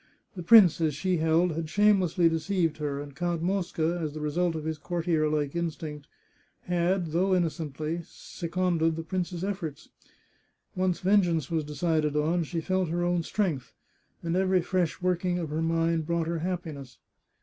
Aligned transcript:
The 0.35 0.41
prince, 0.41 0.81
as 0.81 0.95
she 0.95 1.17
held, 1.17 1.51
had 1.51 1.69
shamefully 1.69 2.27
deceived 2.27 2.77
her, 2.77 2.99
and 2.99 3.15
Count 3.15 3.43
Mosca, 3.43 3.99
as 4.01 4.13
the 4.15 4.19
result 4.19 4.55
of 4.55 4.63
his 4.63 4.79
courtier 4.79 5.29
like 5.29 5.55
instinct, 5.55 6.07
had, 6.61 7.11
though 7.11 7.35
innocently, 7.35 8.01
seconded 8.03 8.95
the 8.95 9.03
prince's 9.03 9.43
efforts. 9.43 9.89
Once 10.75 11.01
vengeance 11.01 11.51
was 11.51 11.63
decided 11.63 12.15
on, 12.15 12.43
she 12.43 12.61
felt 12.61 12.89
her 12.89 13.03
own 13.03 13.21
strength, 13.21 13.75
and 14.23 14.35
every 14.35 14.63
fresh 14.63 15.03
working 15.03 15.37
of 15.37 15.51
her 15.51 15.61
mind 15.61 16.07
brought 16.07 16.25
her 16.25 16.39
happiness. 16.39 16.97